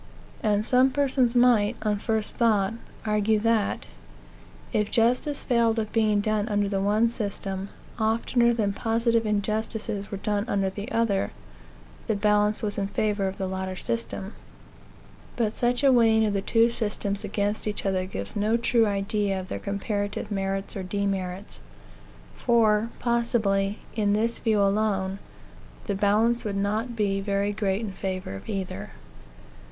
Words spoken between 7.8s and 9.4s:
oftener than positive